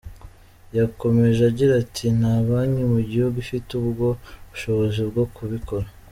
Yakomeje 0.77 1.41
agira 1.49 1.73
ati 1.83 2.05
“Nta 2.19 2.35
banki 2.47 2.83
mu 2.93 2.99
gihugu 3.09 3.35
ifite 3.45 3.69
ubwo 3.81 4.07
bushobozi 4.49 5.01
bwo 5.09 5.25
kubikora. 5.35 5.87